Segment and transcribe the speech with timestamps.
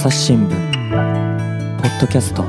[0.00, 0.48] 朝日新聞。
[0.48, 2.42] ポッドキャスト。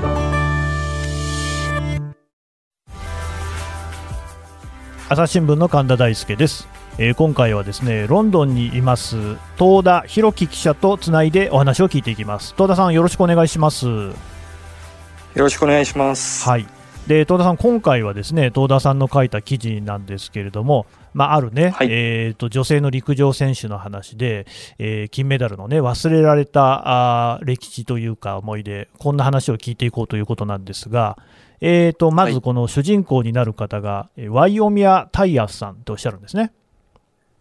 [5.09, 9.17] 朝日新聞の神田大輔です、えー今回はですねロンドンにいます
[9.57, 12.53] 東田博樹記者とつないでお話を聞いていきます。
[12.53, 13.85] 東田さんよろしくお願いします。
[13.85, 14.13] よ
[15.35, 16.47] ろしくお願いします。
[16.47, 16.65] はい。
[17.05, 24.45] で東田さん今回はですね東田さんの書いた記事なんですけれどもまあ、あるね、はいえーと女性の陸上選手の話で、
[24.79, 31.17] えー金メダルのね忘れられたあー歴史というか思い出こんな話を聞いていこうということなんですが、
[31.59, 36.53] えー、とまずこの主人公になる方が、えーワイオミア・タイヤスさんとおっしゃるんですね。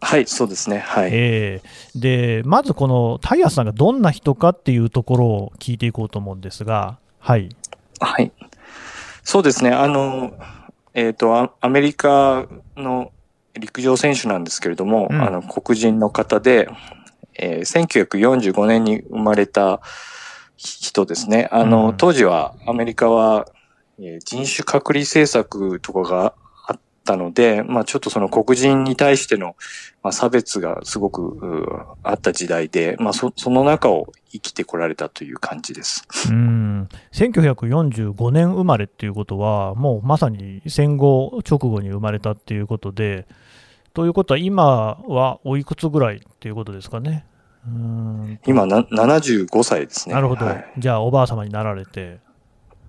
[0.03, 0.79] はい、そうですね。
[0.79, 1.09] はい。
[1.13, 7.49] えーでまずこのタイヤスさんがどんな人かっていうところを聞いていこうと思うんですが、はい、
[7.99, 8.31] はい。
[9.23, 9.69] そうですね。
[9.71, 10.33] あの、
[10.93, 13.11] えっ、とア、アメリカの
[13.59, 16.69] 陸上選手なんですけれども、うんあの、黒人の方で、
[17.33, 19.81] えー1945年に生まれた
[20.57, 21.47] 人ですね。
[21.51, 23.47] あの、うん当時はアメリカは、
[23.99, 26.33] えー人種隔離政策とかが
[26.67, 29.55] あったので、まあちょっとその黒人に対しての、
[30.03, 31.67] まあ、差別がすごく
[32.03, 36.05] あった時代で、まあそその中を生きてこられたという感じです。
[36.29, 43.27] うん1945年生まれっていうことは、もうまさに戦後直後に生まれたっていうことで、
[43.93, 44.63] ということは、今
[45.07, 47.25] はおいくつぐらいっていうことですかね。
[47.67, 50.15] うん今な、75歳ですね。
[50.15, 52.19] なるほど、はいじゃあ、おばあ様になられて、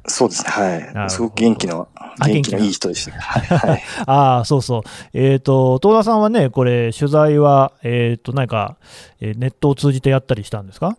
[0.07, 0.51] そうですね。
[0.95, 1.11] はい。
[1.11, 3.13] すごく元気の、あ元気のいい人でした。
[3.21, 3.43] はい。
[3.73, 8.77] はいああ、そうそう、えっ、と、東田さんはね、これ、取材は、えっ、と、何か、
[9.21, 10.97] えーネットを通じてやったりしたんですか？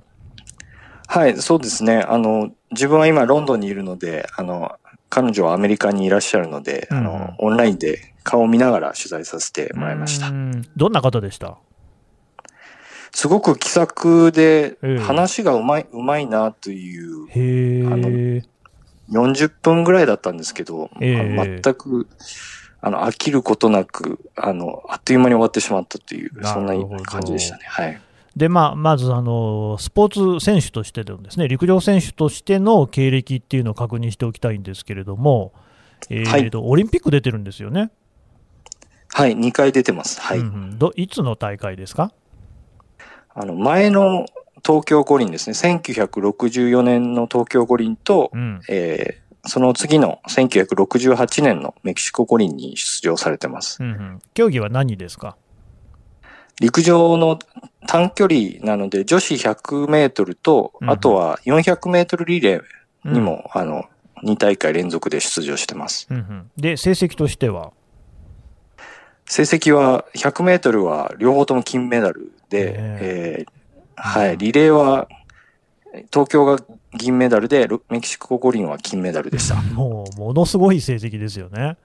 [1.08, 2.06] はい、そうですね。
[2.08, 4.72] あの、自分は今ロンドンにいるので、あの、
[5.14, 7.04] 彼女はアメリカにいらっしゃるので、あうん。
[7.04, 10.30] の、オンラインで顔を見ながら取材させてもらいました。
[10.30, 10.32] う。
[10.32, 11.58] んどんな方でした？
[13.12, 18.42] すごく気さくでええ、話がうまい、うまいなという、へあのえ、
[19.12, 22.08] 40分ぐらいだったんですけど、全く、
[22.82, 27.66] あの、飽きることなく、あの、あっという間に終わってしまったという、そんな感じでしたね。
[27.68, 28.02] はい。
[28.36, 35.54] で、まあ、まずあの、スポーツ選手としてのですね、陸上選手としての経歴っていうのを確認しておきたいんですけれども、
[36.10, 37.92] えーとオリンピック出てるんですよね。
[39.10, 40.20] はい、2回出てます。
[40.20, 40.40] はい。
[40.40, 42.12] うんうんどいつの大会ですか？
[43.36, 44.26] あの、前の
[44.66, 45.54] 東京五輪ですね。
[45.56, 48.62] 1964年の東京五輪と、うん。
[48.70, 53.84] えーその次の1968年のメキシコ五輪に出場されてます。
[53.84, 55.36] うんうん、競技は何ですか？
[56.60, 57.40] 陸上の
[57.88, 63.86] 短距離なので、女子100メートルと、うんあとは400メートルリレーにうんも、あの、
[64.24, 66.08] 2大会連続で出場してます。
[66.10, 67.72] うんうんで、成績としては？
[69.26, 73.54] 成績は100メートルは両方とも金メダルで、ええー
[73.96, 75.08] はい、リレーは
[76.12, 76.58] 東京が
[76.98, 79.56] 銀メダルで、ロメキシコ五輪は金メダルでした。
[79.74, 81.78] もう、ものすごい成績ですよね。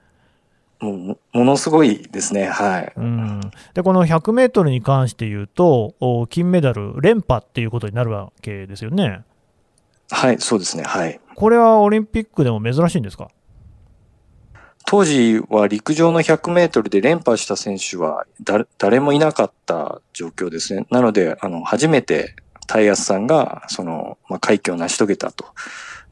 [0.79, 2.45] もうも、ものすごいですね。
[2.45, 2.93] はい。
[2.95, 3.41] うん、
[3.73, 9.23] でこの100メートルに関して言うと、お金メダル連覇っていうことになるわけですよね。
[10.11, 10.83] はい、そうですね。
[10.83, 11.19] はい。
[11.35, 13.29] これはオリンピックでも珍しいんですか？
[14.85, 20.87] 当時は陸上の100メートルで連覇した選手は誰誰もいなかった状況ですね。
[20.89, 22.35] なので、あの、初めて
[22.65, 25.45] タイヤスさんが、その、まあ、快挙を成し遂げたと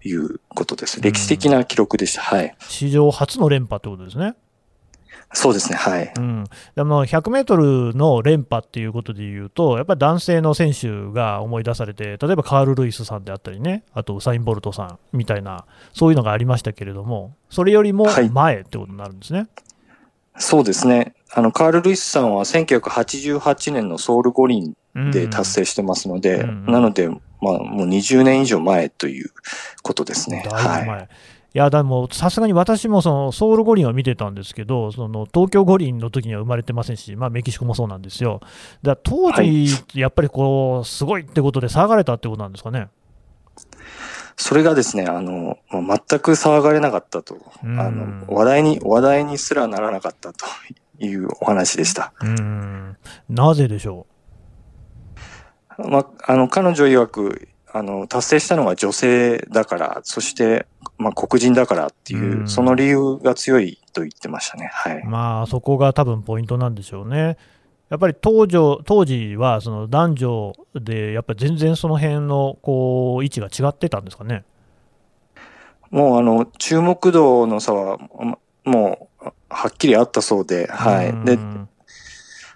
[0.04, 1.02] いうことです。
[1.02, 2.22] 歴史的な記録でした。
[2.22, 2.56] はい。
[2.68, 4.36] 史上初の連覇ってことですね。
[5.34, 5.78] そうですね。
[5.78, 6.14] はい。
[6.18, 6.46] うん、
[6.76, 19.48] でも100メートルの連覇っていうことでいうと、やっぱり男性の選手が思い出されて、例えばカール・ルイスさんであったりね、あとウサイン・ボルトさんみたいな、そういうのがありましたけれども、それよりもはい前ってことになるんですね。
[20.40, 21.14] そうですね。
[21.34, 29.32] あの、カール・ルイスさんは1988年のソウル五輪うんで達成してますので、うんなので、まあ、もう20年以上前という
[29.84, 30.44] ことですね。
[30.50, 30.88] だいぶ前。
[30.88, 31.10] はい。
[31.58, 38.42] いや、でもさすがに私もそのソウル五輪は見てたんですけど、その東京五輪の時には生まれてませんし、まあ、メキシコもそうなんですよ。
[38.84, 39.66] だから当時、
[39.96, 42.90] やっぱりこう、すごいってことで騒がれたってことなんですかね？
[44.36, 47.40] それがですね、あの、まあ全く騒がれなかったと。
[47.64, 50.46] うんあの、話題に、話題にすらならなかったと
[51.00, 52.14] いうお話でした。
[52.22, 52.98] うん、
[53.30, 54.06] なぜでしょ
[55.80, 60.66] まあ、あの、彼女曰く、あの、達成したのは女性だから、そして、
[60.98, 64.70] まあ、黒人だからっていう、うんその理由が強いと言ってましたね。
[64.74, 65.04] はい。
[65.06, 67.38] まあ、そこが多分ポイントなんでしょうね。
[67.90, 74.44] やっぱり当時当時はその男女で、やっぱり全然その辺のこう位置が違ってたんですかね？
[75.90, 81.10] もう、あの、注目度の差は、まもう、はっきりあったそうで、はい。
[81.12, 81.38] うんで、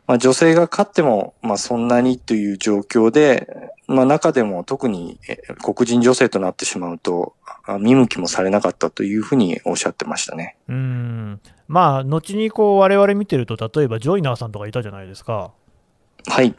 [0.07, 3.47] まあ、女性が勝っても、まあ、そんなにという状況で、
[3.87, 5.19] まあ中でも特に
[5.61, 7.35] 黒人女性となってしまうと、
[7.79, 10.55] 見向きもされなかったというふうにおっしゃってましたね。
[10.69, 11.41] うん。
[11.67, 15.51] まあ、後にこう、我々見てると、例えばジョイナーさんとかいたじゃないですか。
[16.27, 16.55] はい。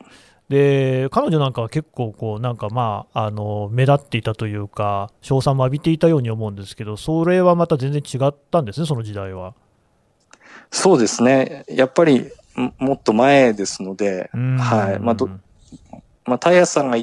[0.48, 9.54] で、彼女なんかは結構こう、なんかまあ、あの、目立っていたというか、賞賛も浴びていたように思うんですけど、それはまた全然違ったんですね、その時代は。
[10.70, 11.64] そうですね。
[11.68, 12.30] やっぱり、
[12.78, 15.00] もっと前ですので、はい。
[15.00, 15.28] まあ、ど、
[16.26, 16.98] まあ、タイヤさんが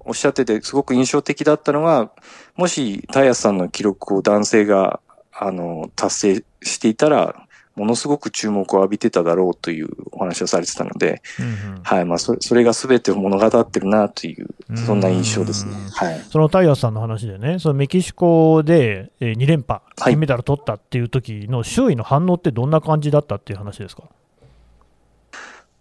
[0.00, 2.10] おっしゃってて、すごく印象的だったのが、
[2.56, 5.00] もしタイヤさんの記録を男性が、
[5.32, 15.72] あの、達成していたら、ものすごく注目を浴びてただろうというお話をされてたので、うんうん、はい、まあそ、それが全てを物語ってるなという、そんな印象ですね。
[15.92, 16.20] はい。
[16.30, 24.04] そのタイヤさんの話でね、そのメキシコで2連覇、金メダル取ったっていう時の周囲の反応ってどんな感じだったっていう話ですか？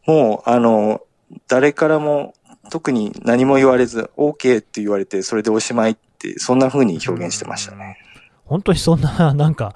[0.06, 1.02] もう、あの、
[1.48, 2.34] 誰からも
[2.70, 7.98] 特に何も言われず、OK って言われて、それでおしまいって、そんな風に表現してましたね。
[8.46, 9.76] 本当にそんな、なんか、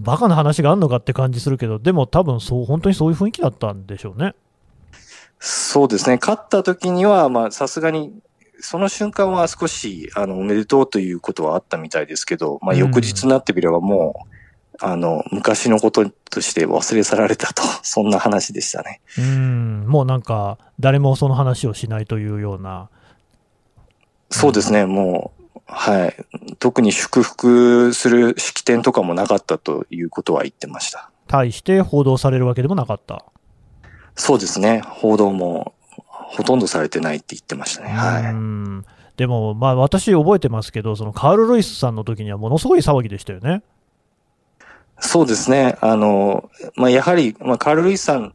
[0.00, 4.34] バカな話があるのかって感じするけど、でも多分そう、本当にそういう雰囲気だったんでしょうね。
[5.38, 6.18] そうですね。
[6.20, 8.12] 勝った時には、まあ、さすがに、
[8.60, 14.37] その瞬間は少し、あの、おめでとうということはあったみたいですけど、まあ、翌日になってみればもう、
[14.80, 19.00] あの、昔のこととして忘れ去られたと、 そんな話でしたね。
[19.18, 22.88] うん、もうなんか、誰もその話をしないというような。
[24.30, 26.16] そうですね、もう、はい。
[26.58, 31.10] 特に祝福する式典とかもなかったということは言ってました。
[31.26, 33.24] 対して報道されるわけでもなかった
[34.14, 34.80] そうですね。
[34.84, 35.74] 報道も
[36.06, 37.90] ほとんどされてないって言ってましたね。
[37.90, 39.16] はい。
[39.16, 43.62] でも、まあ私覚えてますけど、そのカール・ルイスさんの時にはものすごい騒ぎでしたよね。
[45.00, 45.76] そうですね。
[45.80, 48.34] あの、まあ、やはり、まあ、カール・ルイスさん、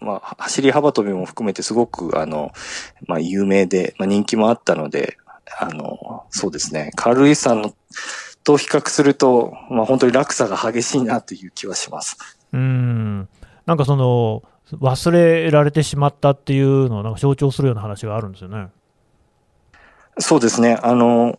[0.00, 2.52] まあ、走り幅跳びも含めてすごく、あの、
[3.06, 5.16] まあ、有名で、まあ、人気もあったので、
[5.58, 6.90] あの、そうですね。
[6.96, 7.74] カール・ルイスさんの
[8.44, 12.16] と比較すると、まあ、本当に落差が激しいなという気はします。
[12.52, 13.28] うん。
[13.66, 14.42] なんかその、
[14.80, 18.68] 忘れられてしまったっていうのをなんか象徴するような話があるんですよね。
[20.18, 20.78] そうですね。
[20.82, 21.38] あの、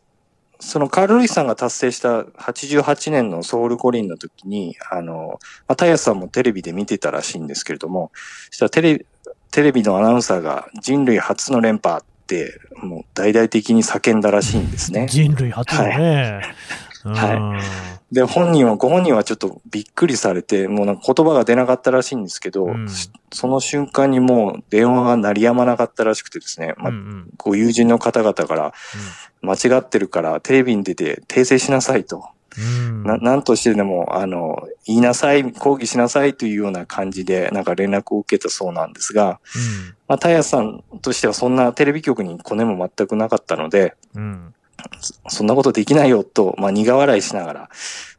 [0.63, 8.12] そのカール・ルイさんが達成した88年のソウル五輪の時に、あの、まあ、タイヤさんもテレビで見てたらしいんですけれども、
[8.50, 9.06] そしたらテレ
[9.51, 15.06] テレビのアナウンサーが人類初の連覇って、もう大々的に叫んだらしいんですね。
[15.07, 16.42] 人類初のね。
[17.04, 17.39] はい。
[17.39, 22.88] はい、で、本人は、ご本人はちょっとびっくりされて、もうなんか言葉が出なかったらしいんですけど、うん、
[23.31, 28.74] その瞬間にもう電話が鳴りやまなかったらしくてですね、まあ、うんうん、ご友人の方々から、
[29.44, 32.25] 間違ってるからテレビに出て訂正しなさいと。
[32.57, 44.54] うん、ななんとしてでも、あの、言いなさい、抗議しなさいというような感じで、なんか連絡を受けたそうなんですが、うん、まあ、タヤさんとしてはそんなテレビ局にコネも全くなかったので、うん、
[45.30, 47.69] そんなことできないよと、まあ、苦笑いしながら、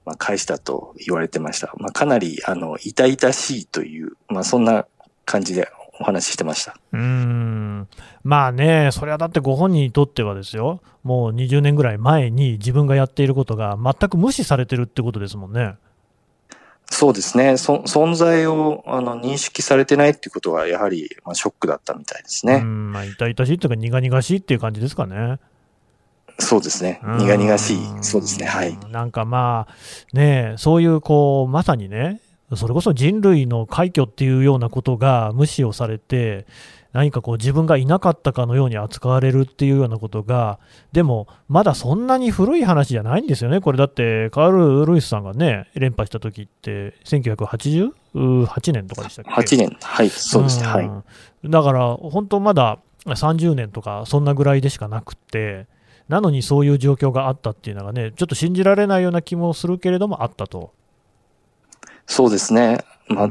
[0.04, 1.72] まあ、返したと言われてました。
[1.78, 4.86] まあ、かなり、あの、痛々しいという、まあ、そんな
[5.24, 5.68] 感じで
[6.00, 6.76] お話ししてました。
[6.92, 7.88] うん。
[8.22, 15.76] まあね、それはだってご本人にとってはですよ、もう20年ぐらい前に自分がやっていることが全く無視されてるってことですもんね。
[16.90, 17.56] そうですね。
[17.56, 22.56] そ存在をあの認識されてないっていうことは、やはり、まあ、ショックだったみたいですね。
[22.56, 25.38] うん、まあ、痛々しいっていうか、苦々しいっていう感じですかね。
[26.38, 27.00] そうですね。
[27.02, 27.78] 苦々しい。
[28.02, 28.46] そうですね。
[28.46, 28.76] はい。
[28.90, 32.20] なんかまあ、ねそういうこう、まさにね、
[32.56, 36.46] それこそ人類の快挙っていうようなことが無視をされて、
[36.94, 40.60] 何かこう自分がいなかったかのように扱われるっていうようなことが、
[40.92, 51.50] でも、まだそんなに古い話じゃないんですよね、これだって、カール・ルイスさんがね、連覇した時って、1988年とかでしたっけ ?8 年、はい、そうですね、はい。
[51.50, 55.66] だから、本当まだ30年とか、そんなぐらいでしかなくて、
[56.08, 60.72] なのにそういう状況があったっていうのがね、ちょっと信じられないような気もするけれども、あったと。
[62.06, 62.84] そうですね。
[63.08, 63.28] まあ、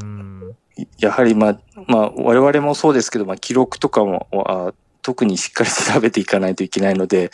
[0.98, 7.30] やはりまあ、まあ、我々もそうですけど、まあ、記録とかも、あ特にしっかり調べていかないといけないので、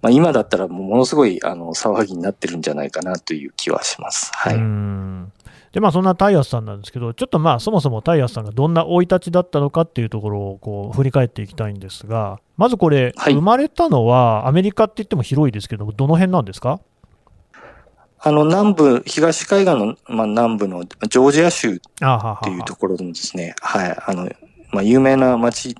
[0.00, 4.30] まあ、今だったらものすごいあの騒ぎになってるんじゃないかなという気はします。
[4.34, 4.54] はい。
[5.72, 16.80] で、まあ、そんなタイヤスさんなんですけど、ちょっとまあ、そもそもタイヤスさんがどんな生い立ちだったのかっていうところをこう振り返っていきたいんですが、まずこれ、はい、生まれたのはアメリカって言っても広いですけど、どの辺なんですか？
[18.26, 21.78] あの、南部、東海岸の、まあ、南部のジョージア州っ
[22.42, 24.30] ていうところのですね、はい、あの、
[24.72, 25.76] まあ、有名な街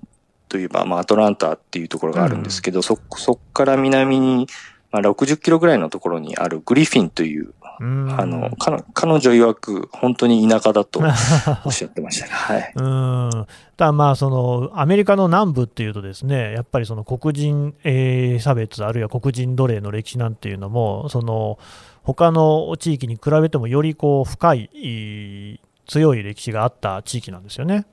[0.51, 4.47] といえば、まあ、アトランタっていうところがあるんですけど、うん、そ、そこから南に、
[4.91, 8.51] まあ、60キロぐらいのところにあるグリフィンというは、あの、
[8.95, 11.01] 彼女曰く本当に田舎だと
[11.65, 12.33] おっしゃってましたね。
[12.33, 12.73] はい。
[12.77, 21.59] うんただまあそのアメリカの南部っていうとですねやっぱりその黒人、えー、差別あるいは黒人奴隷の歴史なんていうのもその
[22.05, 27.87] 他の地域に比べてもよりこう深い強い歴史があった地域なんですよね。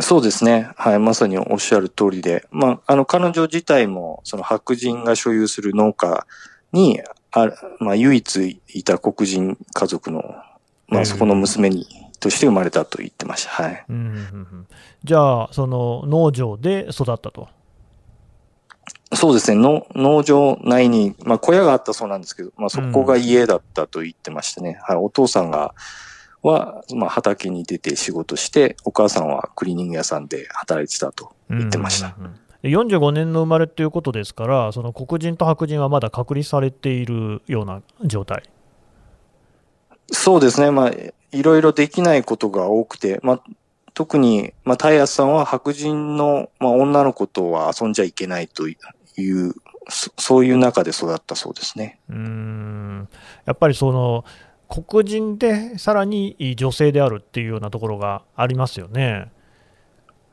[0.00, 0.70] そうですね。
[0.76, 0.98] はい。
[0.98, 2.46] まさにおっしゃる通りで。
[2.50, 6.26] まあ、あの、彼女自体も、その白人が所有する農家
[6.72, 7.00] に、
[7.34, 10.22] あまあ、唯一いた黒人家族の、
[10.88, 11.86] まあ、そこの娘に、
[12.20, 13.50] として生まれたと言ってました。
[13.50, 13.84] はい。
[13.88, 14.66] うんうんうん、
[15.02, 17.48] じゃあ、その農場で育ったと。
[19.12, 19.60] そうですね。
[19.60, 24.78] の農場内に、まあ、小屋があったそうなんですけど、まあ、そこが家だったと言ってましたね。
[24.88, 25.04] うん、はい。
[25.04, 25.74] お父さんが、
[26.42, 32.14] は、まあ、畑に出て仕事して、お母さんはクリーニング屋さんで働いてたと言ってました。
[32.18, 38.42] うんうんうん45年の生まれということですから、その黒人と白人はまだ隔離されているような状態
[40.10, 40.92] そうですね、まあ、
[41.32, 43.42] いろいろできないことが多くて、まあ、
[43.92, 49.54] 特に、まあ、タイヤさんは白人の、まあ、女の子とは遊んじゃいけないという、
[49.88, 52.00] そういう中で育ったそうですね。
[52.08, 53.08] うん
[53.44, 54.24] やっぱりその
[54.68, 59.30] 黒人でさらに女性であるっていうようなところがありますよね。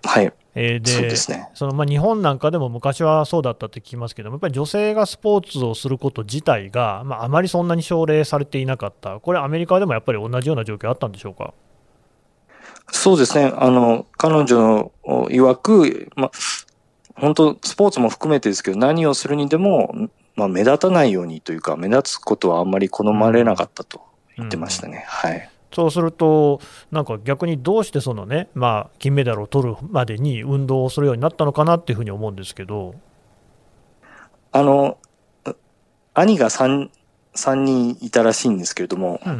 [0.04, 0.34] はい。
[0.54, 11.54] えー、でそうですねそのまあ日本なんかでも昔はそうだったって聞きますけども、やっぱり女性がスポーツをすること自体が、まあ、あまりそんなに奨励されていなかった、これ、アメリカでもやっぱり同じような状況あったんでしょうか？
[12.92, 16.32] そうですね、あの彼女の曰く、まあ、
[17.16, 24.02] 本当、スポーツも含めてですけど、何をするにでも、まあ、目立たないようにというか、目立つことはあんまり好まれなかったと
[24.36, 25.06] 言ってましたね。
[25.24, 26.60] うん、はいそうすると、
[26.92, 32.96] なんか逆にどうしてそのね、まあ、金メダルを取るまでに運動をするようになったのかなっていうふうに思うんですけど。
[34.52, 34.98] あの、
[36.14, 36.90] 兄が 3,
[37.36, 39.40] 3人いたらしいんですけれども、うんうん、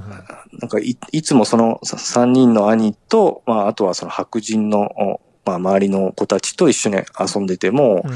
[0.60, 8.12] なんかいいつもその3人の兄と、まあ、あとはその白人の、まあ、周りの子たちと一緒に遊んでても、うん、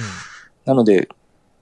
[0.63, 1.10] なので、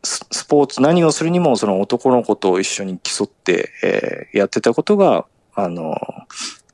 [0.04, 5.96] スポーツ何をするにもその男の子と一緒に競って、えー、やってたことが、あの、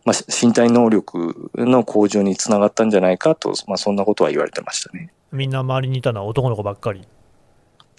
[0.05, 5.11] まあ、身体能力の向上につながったんじゃないかと、まあ、そんなことは言われてましたね。
[5.31, 7.07] みんな周りにいたのは男の子ばっかり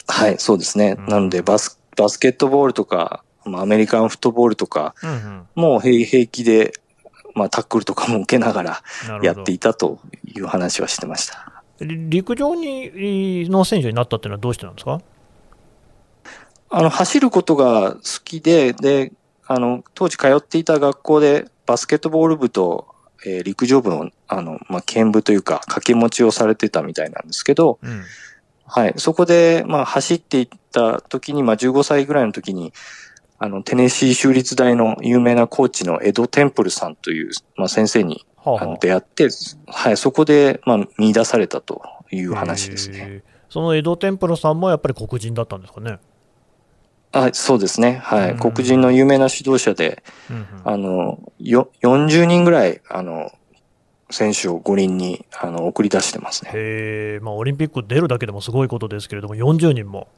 [0.08, 0.96] はい、そうですね。
[0.99, 6.72] うん、なのでバス、バスケットボールとか、まあ、アメリカンフットボールとか、うんうん、もう平平気で、
[7.34, 8.82] まあ、タックルとかも受けながら
[9.22, 11.62] やっていたという話はしてました。
[11.78, 15.00] 陸上にの選手になったっていうのはどうしてなんですか？
[16.70, 19.12] あの、走ることが好きで、で、
[19.52, 22.87] あの、当時通っていた学校でバスケットボール部と、
[23.26, 28.04] えー、陸上部の、あの、まあ、兼部というか、掛け持ちをされてたみたいなんですけど、うん、
[28.64, 28.95] はい。
[28.97, 32.73] そこで、まあ、走っていった時に、まあ、15歳ぐらいの時に、
[33.40, 39.30] あの、テネシー州立大の有名なコーチのエド・テンプルさんという、まあ、先生に、はあ、あの出会って、
[39.66, 43.25] はい、そこで、まあ、見出されたという話ですね。
[43.49, 45.99] そのエド・テンプルさんもやっぱり黒人だったんですかね？
[47.12, 48.00] あそうですね。
[48.02, 48.36] はい。
[48.36, 50.02] 黒人の有名な指導者で、
[50.64, 53.32] あの、よ、40人ぐらい、あの、
[54.10, 56.50] 選手を五輪にあの送り出してますね。
[56.54, 60.08] へまあ、オリンピック出るだけでもすごいことですけれども、40人も。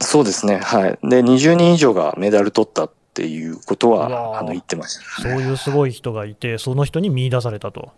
[0.00, 0.58] そうですね。
[0.58, 0.98] はい。
[1.02, 7.90] で、20人以上がメダル取ったっていうことは、あの、言ってました、そういうすごい人がいて、その人に見出されたと。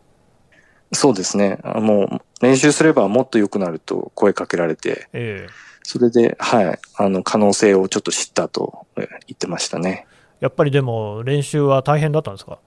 [0.92, 1.59] そうですね。
[1.62, 10.07] あもう、練習すればもっと良くなると声かけられて、えーそれで、はい、あの、可能性をちょっと知ったと言ってましたね。
[10.41, 12.59] やっぱりでも、練習は大変だったんですか？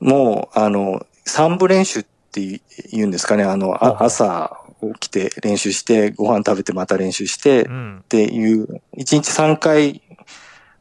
[0.00, 2.60] もう、あの、三部練習って
[2.92, 4.60] 言うんですかね、あの、あ朝
[5.00, 7.66] 起きて練習して、ご飯食べてまた練習してっ
[8.08, 10.02] ていう、一、日三回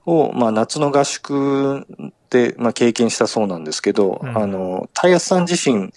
[0.06, 1.88] を、まあ、夏の合宿
[2.30, 3.64] で、まあ、経験したそうなん。
[3.64, 5.94] ですけど、うん、あの、タイヤさん自身、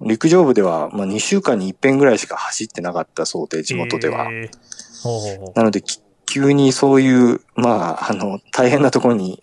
[0.00, 4.28] 陸上部では、まあ、2週間に一遍ぐらいしか走ってなかったそうで、地元では。
[4.30, 5.82] えー、ほうほうほうなので、
[6.26, 9.40] 急にそういう、まあ、あの、大変なところに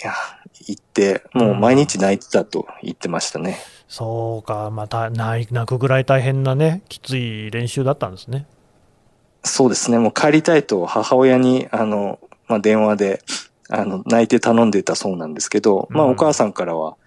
[0.68, 3.52] 行って、もう毎日泣いてたと言ってましたね。
[3.52, 3.56] うん、
[3.88, 8.46] そうか、また泣くぐらい大変なね、きつい練習だったんですね。
[9.44, 13.22] そうですね、もう帰りたいと母親に、あの、まあ、電話で、
[13.70, 16.98] あの、泣いて頼んでたそうなんですけど、まあ、お母さんからは、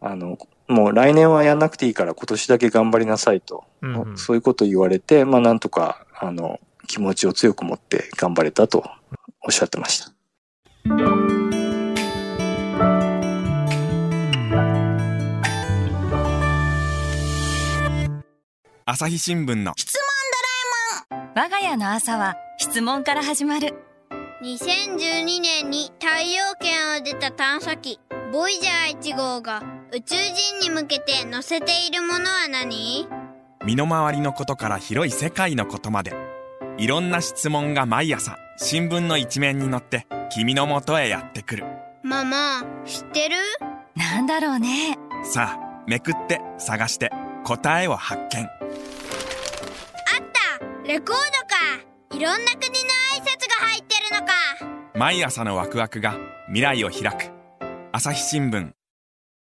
[0.00, 8.84] あの、もう来年はやんなくていいから今年だけ頑張りなさいと、うんうん、そういうことを言われて、まあなんとか、あの、気持ちを強く持って頑張れたと
[9.42, 10.12] おっしゃってました。
[18.88, 19.72] 朝日新聞の。
[19.76, 20.00] 質問
[21.10, 21.28] ドラえもん。
[21.34, 23.74] 我が家の朝は質問から始まる。
[24.42, 27.98] 2012年に太陽圏を出た探査機
[28.32, 33.08] ボイジャー1号が宇宙人に向けて載せているものは何？
[33.64, 36.12] 身の回りのことから広い世界のことまで。
[36.76, 41.64] いろんな質問が毎朝新聞の一面に載って君のもとへやってくる。
[42.02, 43.36] ママ知ってる？
[43.94, 44.98] なんだろうね。
[45.24, 47.10] さあめくって探して
[47.44, 48.44] 答えを発見。
[48.44, 48.48] あっ
[50.60, 50.86] た！
[50.86, 52.18] レコードか！
[52.18, 52.76] いろんな国の
[53.14, 54.34] 挨拶が入ってるのか！
[54.94, 57.32] 毎朝のワクワクが未来を開く。
[57.92, 58.75] 朝日新聞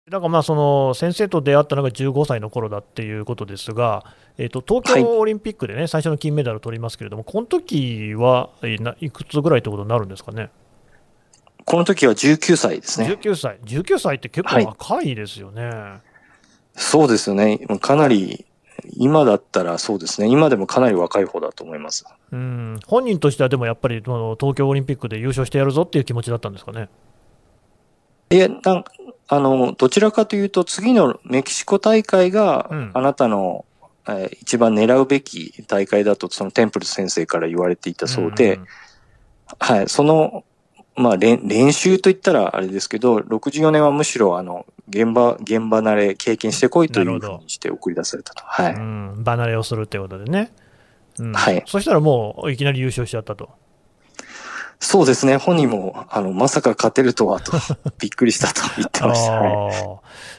[0.08, 4.06] だからまあその先生と出会ったのが15歳の頃だっていうことですが、
[4.38, 8.52] えー、と東京オリンピックでね、最初の金メダルを取りますけれども、この時は
[9.00, 10.52] いくつぐらいってことになるんですかね？
[11.66, 13.08] この時は19歳ですね。
[13.08, 15.66] 19歳、19歳って結構若いですよね。
[15.66, 16.02] は
[16.76, 17.58] い、そうですよね。
[17.82, 18.46] かなり、
[18.98, 20.28] 今だったらそうですね。
[20.28, 22.06] 今でもかなり若い方だと思います。
[22.32, 26.90] うん本人としてはでもやっぱり東京オリンピックで優勝してやるぞっていう気持ちだったんですかね？
[28.30, 28.84] いや、なん
[29.28, 33.66] あの、どちらかというと、次のメキシコ大会が、あなたの、
[34.08, 38.66] うん、えー、一番狙うべき大会だと、そのテンプル先生から言われていたそうで、うん、
[39.60, 40.44] はい、その、
[40.96, 48.44] まあ練、練習といったらあれですけど、64年はむしろ、あの、現場、現場慣れ経験してこいというふうにして送り出されたと。
[48.46, 48.74] はい。
[48.74, 50.52] うん、離れをするってことでね。
[51.18, 51.64] うん、はい。
[51.66, 53.50] そしたらもう、いきなり優勝しちゃったと。
[54.80, 57.52] そうですね、本人も、あの、まさか勝てるとはと、
[58.00, 59.26] びっくりしたと言ってまし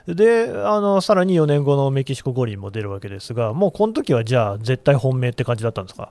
[0.07, 0.15] た。
[0.15, 6.11] で、あの、さらに4年後のメキシコ五輪も出るわけですが、もうこの時はじゃあ、絶対本命って感じだったんですか？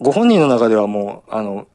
[0.00, 1.66] ご本人の中ではもう、あの、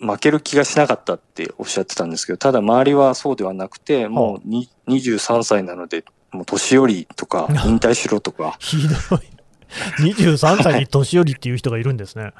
[0.00, 8.56] 負ける気がしなかったっておっしゃってたんですけど、ただ周りはそうではなくて、もう23歳なので、もう年寄りとか、 引退しろとか。
[8.58, 8.98] ひどい。
[10.00, 12.22] 23歳に年寄りっていう人がいるんですね。
[12.24, 12.34] はい。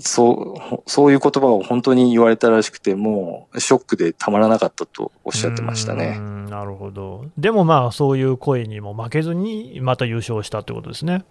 [0.00, 6.18] そう、そういう言葉を本当に言われたらしくて、もうショックでたまらなかったとおっしゃってましたね。
[6.18, 7.26] なるほど。
[7.36, 11.24] でもまあ、そういう声にも負けずに、また優勝したってことですね。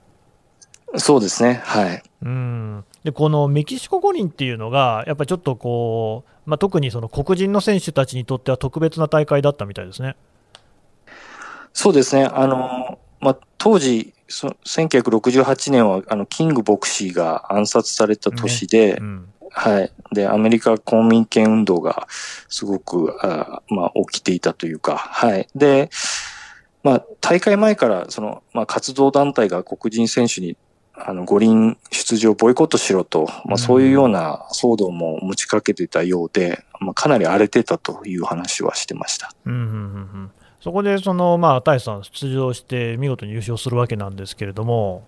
[0.98, 1.62] そうですね。
[1.64, 2.04] はい。
[2.22, 10.16] うんでこのメキシコ五輪っていうのが、やっぱりちょっとこう、まあ、特にその黒人の選手たちにとっては特別な大会だったみたいですね。
[11.72, 12.26] そうですね。
[12.26, 19.92] あの、まあ、当時、そ1968年はあのキング牧師が暗殺された年で、ねうん、はい。
[20.12, 22.08] で、アメリカ公民権運動が
[22.50, 25.48] すごく、あまあ、起きていたというか、はい。
[25.56, 25.90] で、
[26.84, 30.58] まあ、大会前から、その、まあ、活動団体が黒人選手に、
[30.94, 39.34] あの、五輪出場をボイコットしろと、まあ、そういうような騒動も持ちかけてたようで、まあ、かなり荒れてたという話はしてました。
[39.46, 39.74] うんうんうんう
[40.26, 40.32] ん
[40.66, 45.04] そこでその、まあ、大さん出場して見事に優勝するわけなんですけれども、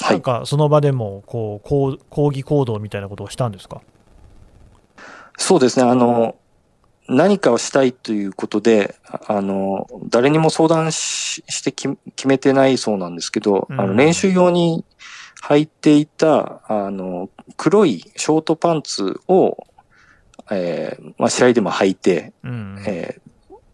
[0.00, 1.68] はい、なんかその場でもこう
[2.10, 3.80] 抗議行動みたいなことをしたんですか？
[5.38, 6.34] そうですね、あの、
[7.08, 8.96] 何かをしたいということで、
[9.28, 14.84] あの、誰にも相談して決めてないそうなんですけど、うん、あの練習用に
[15.44, 19.56] 履いていた、あの、黒いショートパンツを、
[20.50, 23.21] えー、まあ、試合でも履いて、うん、えー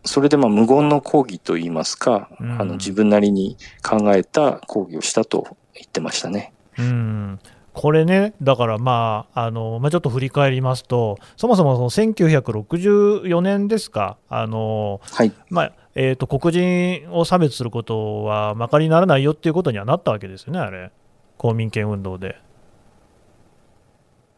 [0.08, 6.52] それでまあ無言の抗議といいますか、うん、あの自分なりに考えた抗議をしたと言ってましたね。
[6.78, 7.38] うん。
[7.74, 15.32] これね、だからまあ、あのまあ、ちょっと振り返りますと、そもそもその1964年ですか、あのはい。
[15.50, 20.90] まあえーと、黒人を差別することはまかりならないよっていうことにはなったわけですよね、あれ、
[21.36, 22.40] 公民権運動で。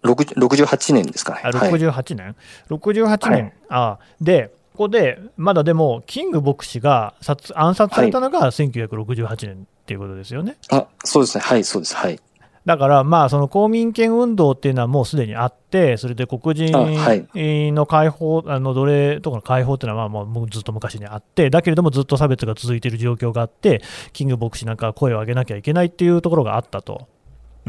[0.02, 1.42] 68年ですかね。
[1.44, 2.36] あ68年、はい、
[2.70, 3.98] 68年、はい、あ。
[4.20, 10.56] で、こで、まだでも、キング牧師が殺暗殺されたのが1968年っていうことですよね。
[10.68, 12.20] はい、あそうですね、はい、そうです、はい。
[12.66, 27.08] だから、まあ、その公民権運動っていうのはもうすでにあって、それで黒人の解放、あの奴隷とかの解放っていうのはまあもうずっと昔にあって、だけれどもずっと差別が続いている状況があって、キング牧師なんかは声を上げなきゃいけないっていうところがあったと。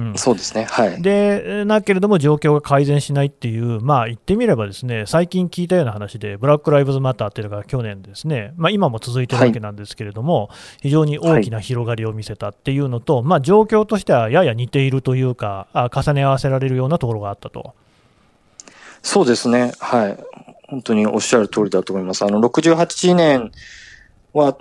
[0.01, 17.73] うん、そうですね、はい、でなけれども状況が改善しないっていう、まあ、言ってみればですね最近聞いたような話で、ブラック・ライブズ・マターっていうのが去年ですね、まあ、今も続いてるわけなんですけれども、はい、非常に大きな広がりを見せたっていうのと、はい、まあ、状況としてはやや似ているというか、あ重ね合わせられるようなところがあったと。
[19.03, 20.17] そうですね、はい、
[20.67, 22.23] 本当におっしゃる通りだと思います。
[22.23, 23.51] あの68年
[24.33, 24.57] は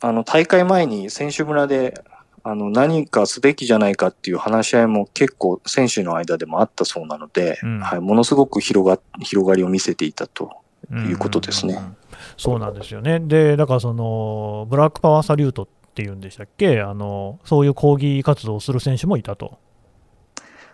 [0.00, 2.02] あの大会前に選手村で
[2.42, 10.50] あの、何かすべきじゃないかっていう話し合いも結構選手の間でもあったそうなので、うん、はい、ものすごく広が、広がりを見せていたと
[10.90, 11.74] いうことですね。
[11.74, 11.96] うんうんうん、
[12.36, 13.20] そうなんですよね。
[13.20, 16.80] で、だからその、ブラックパワーサリュートっていうんでしたっけ？
[16.80, 19.58] あの、そういう抗議活動をする選手もいたと。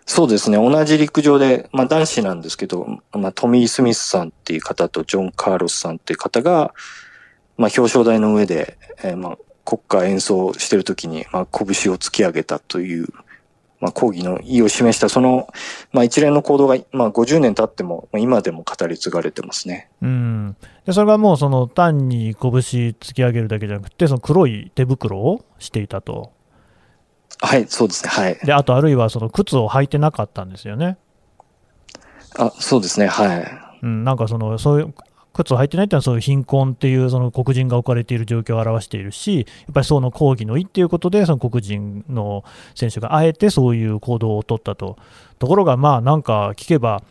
[0.05, 0.57] そうですね。
[0.57, 6.73] 同じ陸上で、まあ男子なんですけど、まあトミー・スミスさんっていう方とジョン・カーロスさんっていう方が、
[7.57, 13.07] まあ表彰台の上で、えー、まあ国歌演奏してる時に、まあ拳を突き上げたという、
[13.81, 15.49] まあ抗議の意を示したその、
[15.91, 19.89] まあ一連の行動が、まあ50年経っても、まあ、今でも語り継がれてますね。
[20.01, 20.55] うん。
[20.85, 26.31] で、それがもうその単に拳突き上げるだけじゃなくて、その黒い手袋をしていたと。
[27.41, 28.09] はい、そうですね。
[28.09, 28.39] はい。
[28.45, 30.97] で、あとあるいはその靴を履いてなかったんですよね。
[32.39, 33.07] あ、そうですね。
[33.07, 33.45] はい。
[33.83, 34.93] うん、なんかその、そういう、
[35.37, 42.43] 靴を履いてないっていうのはそういう貧困っていうその黒人が置かれている状況を表しているし、やっぱりその抗議の意っていうことで、その黒人の
[42.75, 44.97] 選手があえてそういう行動を取ったと。
[45.39, 47.03] ところが、まあなんか聞けば、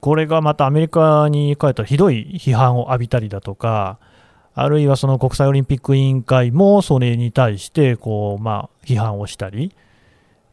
[0.00, 3.98] これがまたアメリカに帰ったらひどい批判を浴びたりだとか、
[4.54, 9.74] あるいはその国際オリンピック委員会もそれに対してこう、まあ、批判をしたり、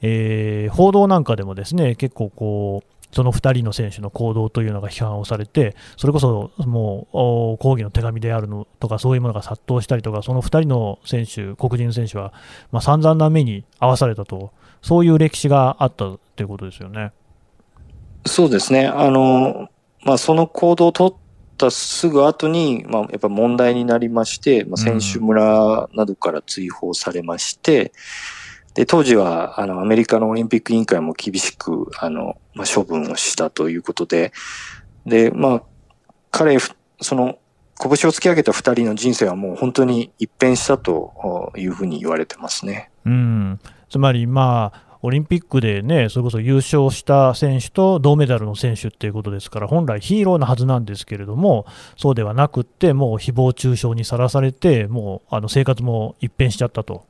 [0.02, 12.34] えー、報道なんかでもですね結構こう、その2人の選手の行動というのが批判をされて、それこそもう抗議の手紙であるのとか、そういうものが殺到したりとか、その2人の選手、黒人選手は、
[12.72, 17.12] まあ、散々な目に遭わされたと、そういう歴史があったということですよね。
[18.26, 18.88] そうですね。
[18.88, 19.70] あの、
[20.04, 21.16] まあ、その行動を取っ
[21.58, 27.92] たすぐ後に、まあ、やっぱ問題になりまして、まあ、選手村などから追放されまして、うん
[28.74, 34.32] で、当時は、あの、アメリカのオリンピック委員会も厳しく、あの、まあ、処分をしたということで、
[35.06, 35.64] で、まあ、
[36.32, 36.58] 彼、
[37.02, 37.38] その、
[37.80, 42.92] 拳を突き上げた二人の人生はもう本当に一変したというふうに言われてますね。
[43.06, 43.60] うん。
[43.90, 51.66] つまり、まあ、オリンピックでね、それこそ優勝した選手と銅メダルの選手っていうことですから、本来ヒーローなはずなんですけれども、
[51.98, 57.06] そうではなくって、もう誹謗中傷にさらされて、もうあの生活も一変しちゃったと。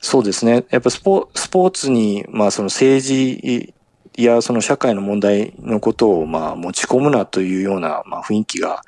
[0.00, 0.64] そうですね。
[0.70, 3.74] やっぱスポスポーツに、まあその政治
[4.16, 8.82] やその社会の問題のことをまあ持ち込むなというようなまあ雰囲気が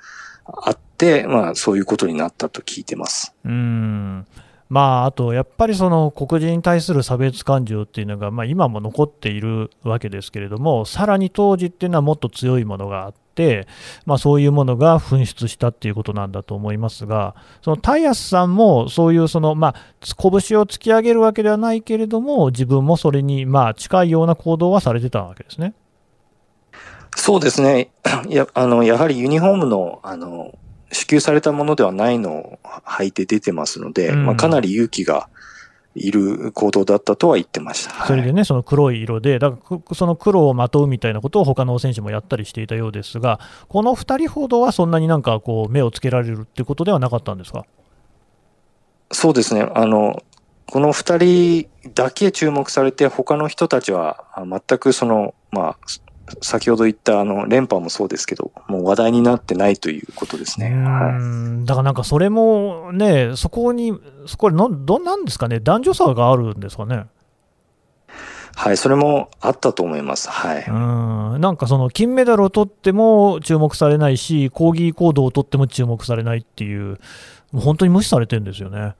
[0.44, 3.34] あって、まあそういうことになったと聞いてます。
[3.44, 4.26] うん。
[4.68, 13.18] まあ、あと、やっぱりその黒人に対する差別感情っていうのが、まあ、今も残っているわけですけれども、さらに当時っていうのはもっと強いものがあって、
[14.06, 25.74] まあ、そういうものが噴出したっていうことなんだと思いますが、そのタイヤスさんも、そういうその、まあ、拳を突き上げるわけではないけれども、自分もそれにまあ近いような行動はされてたわけですね。
[27.16, 27.90] そうですね。
[28.28, 30.56] や、あの、やはりユニフォームの、あの、
[30.92, 35.28] 支給されたものではないのを履いて出てますので、うんまあ、かなり勇気が
[35.98, 37.92] いる行動だったとは言ってました。
[37.92, 47.64] はい、それでね、その黒い色で、だからくその黒をまとうみたいなことを他の選手もやったりしていたようですが、この2人ほどはそんなになんかこう目をつけられるっていうことではなかったんですか？
[49.10, 49.70] そうですね。
[49.74, 50.22] あの、
[50.66, 55.76] この二人だけ注目されて、他の人たちはあ全くその、まあ、
[56.42, 60.68] 先ほど言ったあの連覇もそうですけど、もう話題になってないということですね。
[60.68, 63.92] うはい、んだからなんかそれもね、そこに、
[64.26, 67.06] そこのどなんですかね、男女差があるんですかね？
[68.56, 70.28] はい、それもあったと思います。
[70.28, 70.64] はい。
[70.66, 70.72] う
[71.36, 76.98] んなんかその金メダルを取っても注目されないし、抗議行動を取っても注目されないっていう、
[77.52, 78.94] もう本当に無視されてるんですよね。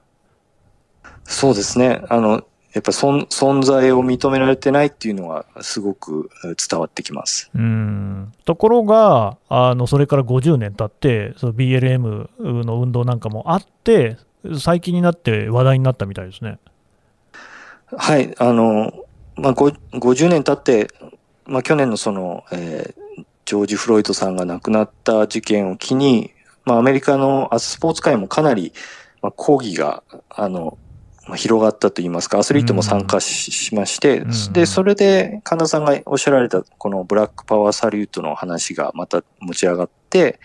[1.25, 2.01] そうですね。
[2.09, 6.29] あの、やっぱ存存在を認められてないっていうのはすごく
[6.69, 7.49] 伝わってきます。
[7.55, 14.17] うんところがあの、それから50年経って、その BLM の運動なんかもあって、
[14.59, 16.59] 最近になって話題になったみたいですね。
[17.91, 18.93] はい、あの、
[19.35, 20.93] まあ、50年経って、
[21.45, 26.31] まあ、去年のその、えー、ジョージ・フロイドさんが亡くなった事件を機に、
[26.65, 28.73] まあ、アメリカのスポーツ界もかなり、
[29.21, 30.88] まあ、抗議が、あの、まあ、
[31.35, 40.39] 広がったといいますか、アスリートも参加し,、しまして、うんで、それで神田さんがおっしゃられたこのブラックパワーサリュートの話がまた持ち上がって、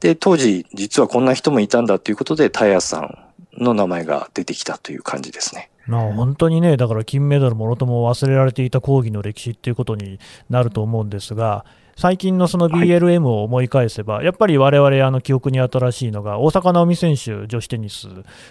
[0.00, 3.18] で、当時実はこんな人もいたんだということで、タイヤさん
[3.56, 5.70] の名前が出てきたという感じですね。
[5.86, 11.64] まあ、本当にね、だから金メダルもろとも忘れられていた抗議の歴史っていうことになると思うんですが、
[11.98, 18.06] 最近のその BLM を思い返せば、はい、やっぱり我々あの記憶に新しいのが、大坂なおみ選手、女子テニス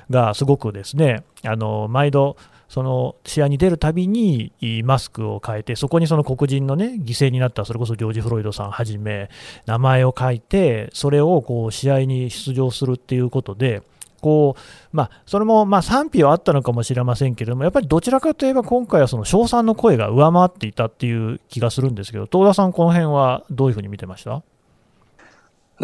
[0.09, 2.35] がすごくですね、あの毎度、
[2.67, 4.51] その試合に出るたびに
[4.83, 9.29] マスクを変えて、そこにその黒人のね、犠牲になった、それこそジョージ・フロイドさんはじめ、
[9.65, 13.81] 名前を書いて、それをこう試合に出場するっていうことで、
[14.27, 14.61] こう
[14.95, 24.43] まあ、それもまあ賛否はあったのかもしれませんけれども、やっぱりどちらかといえば、今回はその称賛の声が上回っていたっていう気がするんですけど、東田さん、この辺はどういうふうに見てました？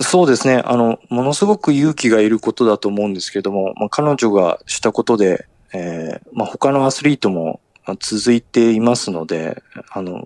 [0.01, 7.59] そうですね、あのものすごく勇気がいることだと思うんですけども、まあ、彼女がしたことで、えーまあ、他のアスリートも
[7.99, 10.25] 続いていますので、あの、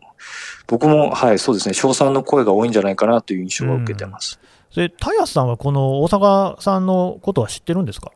[0.67, 4.39] 僕も、はい、そうですね、賞賛の声が多いんじゃないかなという印象を受けてます。
[4.41, 8.12] うん、で、田安さんはこの大阪さんのことは知ってるんですか？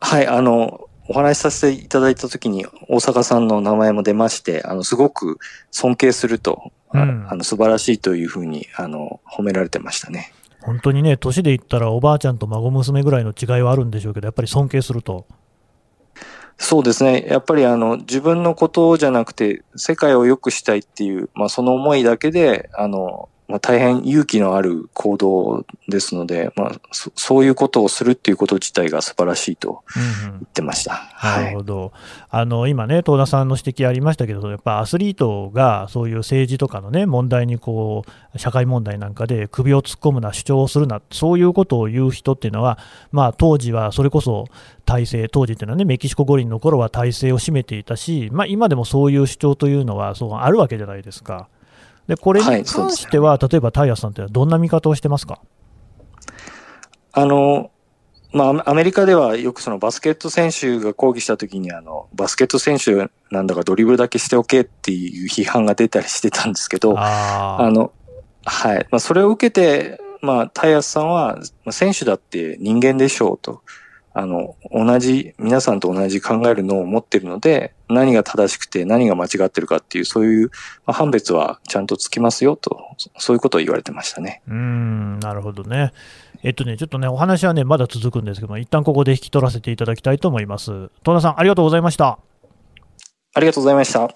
[0.00, 5.38] はい、あの、お話しさせていただいたときに、大阪さんの名前も出まして、あの、すごく
[5.70, 10.32] 尊敬すると、うん、あの、素晴らしいというふうに、あの、褒められてましたね。
[10.60, 15.26] 本当にね、年で言ったらおばあちゃんと孫娘ぐらいの違いはあるんでしょうけど、やっぱり尊敬すると。
[16.56, 17.26] そうですね。
[17.28, 31.12] やっぱりあの、自分のことじゃなくて、世界を良くしたいっていう、まあその思いだけで、あの、まあ、大変勇気のある行動ですので、まあそ、そういうことをするっていうこと自体が素晴らしいと言ってました。
[31.22, 31.92] なるほど。
[32.30, 42.78] あの、今ね、東田さんの指摘ありましたけど、やっぱアスリートがそういう政治とかのね、問題にこう、社会問題なんかで首を突っ込むな、主張をするな、そういうことを言う人っていうのは、
[43.10, 44.46] まあ、当時はそれこそ
[44.86, 51.48] 体制、当時っていうのはね、メキシコ五輪の頃は体制を占めていたし、まあ、今でもそういう主張というのはそうあるわけじゃないですか。
[52.08, 55.40] でこれに関しては、はい、例えばタイヤさんってどんな見方をしてますか？
[57.12, 57.70] あの、
[58.32, 67.92] まあ、アメリカではよくそのバスケット選手が抗議したときに、あの、バスケット選手なんだかドリブルだけしておけっていう批判が出たりしてたんですけど、あの、
[68.44, 68.86] はい。
[68.90, 73.62] まあ、それを受けて、まあ、タイヤスさんは、まあ、選手だって人間でしょうと。
[74.14, 80.50] あの、同じ、皆さんと同じ考えるのを持ってるので、何が正しくて何が間違ってるかっていう、そういう、
[80.86, 82.78] まあ、判別はちゃんとつきますよと、
[83.18, 84.42] そういうことを言われてましたね。
[84.48, 85.92] うん、なるほどね。
[86.42, 90.90] えっとね、ちょっとね、お話はね、まだ続くんですけども、一旦ここで引き取らせていただきたいと思います。
[91.04, 92.18] 戸田さん、ありがとうございました。
[93.34, 94.08] ありがとうございました。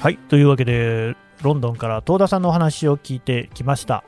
[0.00, 4.02] はい、というわけで、ロンドンから東田さんのお話を聞いてきました。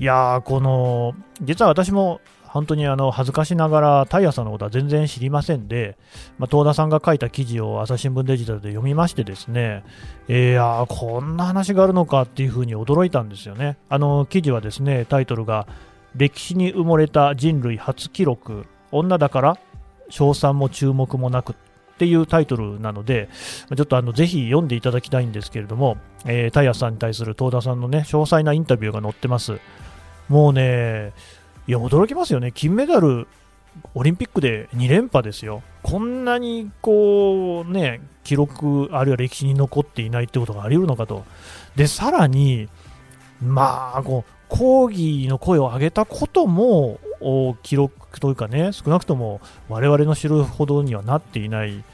[0.00, 5.96] いやー、この、実は私も本当にあの恥ずかしながら、タイヤさんのことは全然知りませんで、
[6.38, 9.84] まあ、東田さんが書いた記事を朝日新聞デジタルで読みましてですね、
[10.26, 13.78] えー、やこんな話があるのかっていうふうに驚いたんですよね。
[13.88, 15.68] あの記事はですね、タイトルが、
[16.16, 19.58] 歴史に埋もれた人類初記録、女だから
[20.08, 21.54] 賞賛も注目もなく
[22.02, 23.28] っていうタイトルなので、
[23.76, 29.60] ちょっとあのぜひ読んでいただきたいんですけれども、えー、タイヤさんに対する東田さんのね、詳細なインタビューが載ってます。
[30.28, 31.12] もうね、
[31.68, 32.50] いや、驚きますよね。
[32.50, 33.28] 金メダル、
[33.94, 35.62] オリンピックで2連覇ですよ。
[35.84, 41.24] こんなにこう、ね、記録、あるいは歴史に残っていないってことがあり得るのかと。
[41.76, 42.68] で、さらに、
[43.40, 46.98] まあ、こう、抗議の声を上げたことも、
[47.62, 51.84] 記録というかね、少なくとも我々の知るほどにはなっていない、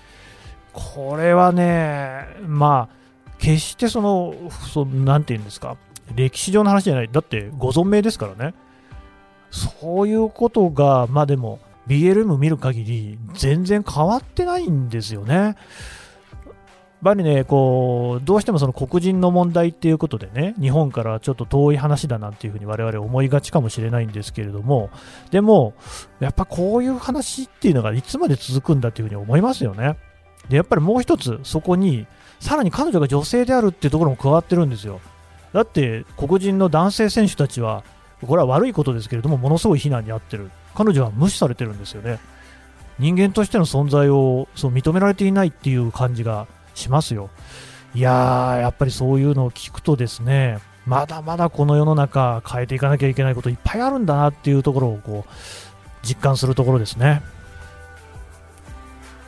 [0.78, 4.34] これはね、まあ、決してその、
[4.72, 5.76] そなんていうんですか、
[6.14, 8.54] 歴史上の話じゃない、だってご存命ですからね、
[9.50, 15.34] そういうことが、まあでも、BLM 見る限り、全然変わってないんですよね。
[15.34, 15.54] やっ
[17.02, 24.90] ぱりね、こう、どうしてもその黒人の問題っていうことでね、日本からちょっと遠い話だなんていうふうに我々思いがちかもしれないんですけれども、
[25.30, 25.74] でも、
[26.20, 29.96] やっぱこういう話っていうのがいつまで続くんだっていうふうに思いますよね。
[30.48, 32.06] で、やっぱりもう一つ、そこに、
[32.40, 35.00] さらに彼女が女性であるっていうところも加わってるんですよ。
[35.52, 37.84] だって、黒人の男性選手たちは、
[38.26, 40.50] これは悪いことですけれども、ものすごい非難に遭ってる。
[40.74, 42.18] 彼女は無視されてるんですよね。
[42.98, 47.30] 人間としての存在をそう認められていないっていう感じがしますよ。
[47.94, 57.22] いやー、やっぱりそういうのを聞くとですね、まだまだこの世の中変えていかなきゃいけないこといっぱいあるんだなっていうところをこう実感するところですね。